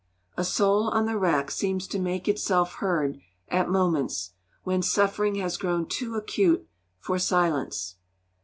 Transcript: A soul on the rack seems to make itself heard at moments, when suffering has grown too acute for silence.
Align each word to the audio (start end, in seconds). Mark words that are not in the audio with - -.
A 0.35 0.43
soul 0.43 0.89
on 0.89 1.05
the 1.05 1.15
rack 1.15 1.51
seems 1.51 1.87
to 1.89 1.99
make 1.99 2.27
itself 2.27 2.73
heard 2.77 3.19
at 3.49 3.69
moments, 3.69 4.31
when 4.63 4.81
suffering 4.81 5.35
has 5.35 5.57
grown 5.57 5.85
too 5.85 6.15
acute 6.15 6.67
for 6.97 7.19
silence. 7.19 7.97